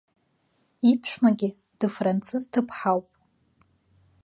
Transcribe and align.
Иԥшәмагьы 0.89 1.49
дыфранцыз 1.79 2.43
ҭыԥҳауп. 2.51 3.07